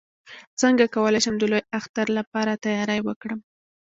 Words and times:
څنګه 0.61 0.85
کولی 0.95 1.19
شم 1.25 1.35
د 1.39 1.43
لوی 1.51 1.61
اختر 1.77 2.07
لپاره 2.17 2.59
تیاری 2.63 2.99
وکړم 3.03 3.39